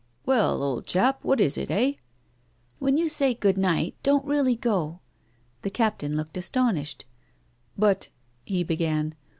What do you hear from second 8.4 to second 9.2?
he began.